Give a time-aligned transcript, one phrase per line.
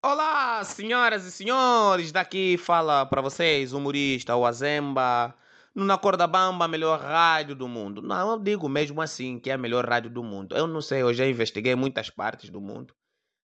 [0.00, 5.34] Olá, senhoras e senhores, daqui fala para vocês o humorista, o Azemba,
[5.74, 8.00] no Na Corda Bamba, a melhor rádio do mundo.
[8.00, 10.56] Não, eu digo mesmo assim que é a melhor rádio do mundo.
[10.56, 12.94] Eu não sei, eu já investiguei muitas partes do mundo.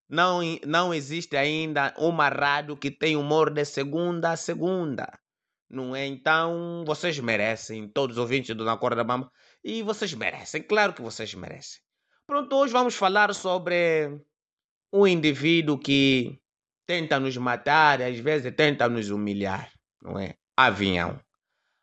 [0.08, 5.08] Não, não existe ainda uma rádio que tem humor de segunda a segunda.
[5.68, 6.06] Não é?
[6.06, 9.28] Então, vocês merecem, todos os ouvintes do Na Corda Bamba,
[9.64, 11.80] e vocês merecem, claro que vocês merecem.
[12.28, 14.20] Pronto, hoje vamos falar sobre
[14.92, 16.40] um indivíduo que
[16.86, 20.36] tenta nos matar, às vezes tenta nos humilhar, não é?
[20.56, 21.20] Avião.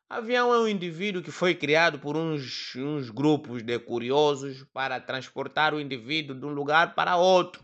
[0.10, 5.74] Avião é um indivíduo que foi criado por uns, uns grupos de curiosos para transportar
[5.74, 7.64] o indivíduo de um lugar para outro.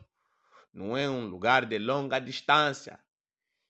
[0.73, 2.99] Não é um lugar de longa distância.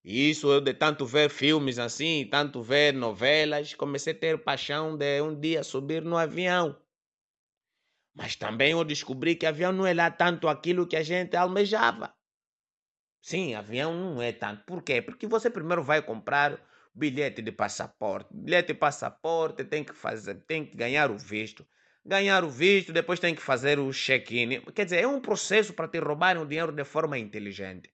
[0.03, 4.95] E isso eu de tanto ver filmes assim, tanto ver novelas, comecei a ter paixão
[4.95, 6.77] de um dia subir no avião.
[8.15, 12.16] Mas também eu descobri que avião não é lá tanto aquilo que a gente almejava.
[13.21, 14.63] Sim, avião não é tanto.
[14.65, 15.01] Por quê?
[15.01, 16.59] Porque você primeiro vai comprar
[16.93, 18.29] bilhete de passaporte.
[18.33, 21.67] Bilhete de passaporte tem que fazer, tem que ganhar o visto.
[22.05, 24.61] Ganhar o visto, depois tem que fazer o check-in.
[24.73, 27.91] Quer dizer, é um processo para te roubarem o dinheiro de forma inteligente.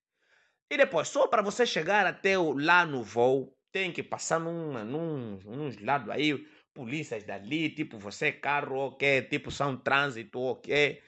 [0.70, 4.84] E depois, só para você chegar até o, lá no voo, tem que passar numa,
[4.84, 11.02] num, uns lados aí, polícias dali, tipo você carro, ok, tipo são trânsito, ok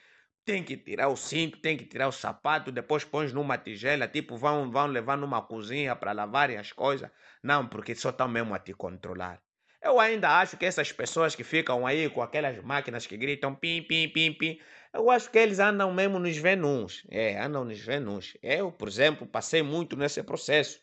[0.46, 4.36] tem que tirar o cinto, tem que tirar o sapato, depois põe numa tigela, tipo
[4.36, 7.10] vão, vão levar numa cozinha para lavarem as coisas.
[7.42, 9.42] Não, porque só estão mesmo a te controlar.
[9.82, 13.82] Eu ainda acho que essas pessoas que ficam aí com aquelas máquinas que gritam pim,
[13.82, 14.60] pim, pim, pim,
[14.94, 17.04] eu acho que eles andam mesmo nos venus.
[17.10, 18.36] É, andam nos venus.
[18.42, 20.80] Eu, por exemplo, passei muito nesse processo.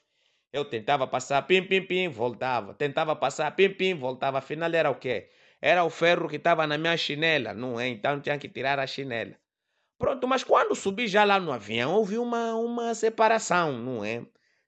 [0.52, 2.74] Eu tentava passar pim, pim, pim, voltava.
[2.74, 4.40] Tentava passar pim, pim, voltava.
[4.40, 5.30] Afinal era o quê?
[5.62, 7.88] Era o ferro que estava na minha chinela, não é?
[7.88, 9.36] Então tinha que tirar a chinela.
[10.04, 14.26] Pronto, mas quando subi já lá no avião, houve uma, uma separação, não é?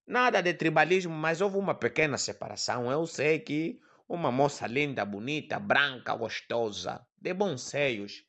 [0.07, 2.90] Nada de tribalismo, mas houve uma pequena separação.
[2.90, 8.23] Eu sei que uma moça linda, bonita, branca, gostosa, de bons seios,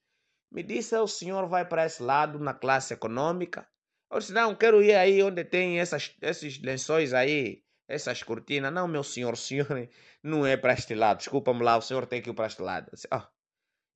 [0.51, 3.69] me disse: o senhor vai para esse lado na classe econômica?
[4.11, 8.73] Eu disse: não, quero ir aí onde tem essas, esses lençóis aí, essas cortinas.
[8.73, 9.69] Não, meu senhor, senhor
[10.25, 11.19] não é para este lado.
[11.19, 12.91] Desculpa-me lá, o senhor tem que ir para este lado.
[12.93, 13.23] disse, oh,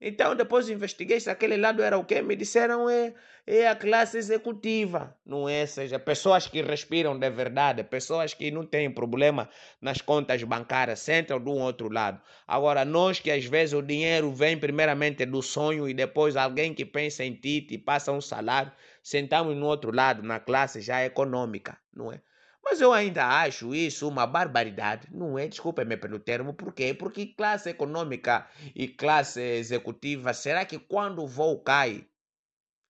[0.01, 2.23] então, depois investiguei se aquele lado era o quê?
[2.23, 3.13] Me disseram é,
[3.47, 5.61] é a classe executiva, não é?
[5.61, 11.01] Ou seja, pessoas que respiram de verdade, pessoas que não têm problema nas contas bancárias,
[11.01, 12.19] sentam de um outro lado.
[12.49, 16.87] Agora, nós que às vezes o dinheiro vem primeiramente do sonho e depois alguém que
[16.87, 18.73] pensa em ti te passa um salário,
[19.03, 22.23] sentamos no outro lado, na classe já econômica, não é?
[22.71, 25.49] Mas eu ainda acho isso uma barbaridade, não é?
[25.49, 26.95] Desculpe-me pelo termo, por quê?
[26.95, 32.07] Porque classe econômica e classe executiva, será que quando o voo cai,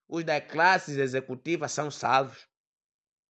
[0.07, 2.47] os das classes executivas são salvos?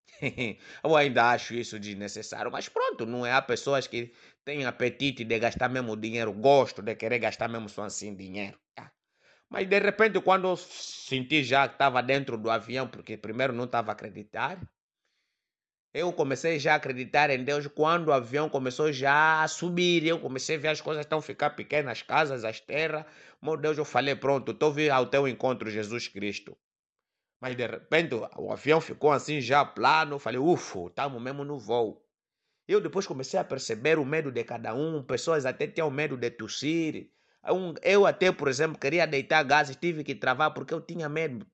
[0.83, 3.31] eu ainda acho isso desnecessário, mas pronto, não é?
[3.31, 4.13] Há pessoas que
[4.43, 8.59] têm apetite de gastar mesmo dinheiro, gosto de querer gastar mesmo só assim dinheiro.
[8.75, 8.91] Tá?
[9.49, 13.63] Mas de repente, quando eu senti já que estava dentro do avião, porque primeiro não
[13.63, 14.59] estava a acreditar,
[15.93, 20.05] eu comecei já a acreditar em Deus quando o avião começou já a subir.
[20.05, 23.05] Eu comecei a ver as coisas estão ficar pequenas, as casas, as terras.
[23.41, 26.57] Meu Deus, eu falei, pronto, estou vindo ao teu encontro, Jesus Cristo.
[27.41, 30.17] Mas de repente o avião ficou assim já plano.
[30.17, 32.05] Falei, ufa, estamos mesmo no voo.
[32.67, 35.03] Eu depois comecei a perceber o medo de cada um.
[35.03, 37.09] Pessoas até tinham medo de tossir.
[37.81, 41.45] Eu até, por exemplo, queria deitar gases, tive que travar porque eu tinha medo.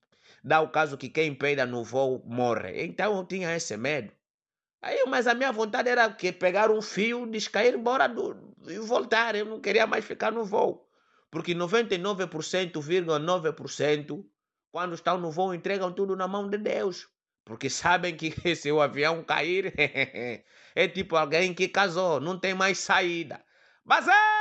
[0.43, 2.85] Dá o caso que quem peida no voo morre.
[2.85, 4.11] Então eu tinha esse medo.
[4.81, 9.35] Aí, mas a minha vontade era que pegar um fio, descair embora do, e voltar.
[9.35, 10.87] Eu não queria mais ficar no voo.
[11.31, 14.25] Porque 99,9%
[14.71, 17.07] quando estão no voo entregam tudo na mão de Deus.
[17.43, 19.73] Porque sabem que se o avião cair,
[20.75, 23.43] é tipo alguém que casou, não tem mais saída.
[23.83, 24.36] Mas é!